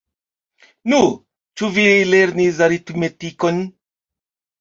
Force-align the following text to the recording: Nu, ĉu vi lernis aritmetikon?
Nu, 0.93 1.01
ĉu 1.61 1.69
vi 1.75 1.83
lernis 2.13 2.61
aritmetikon? 2.69 3.61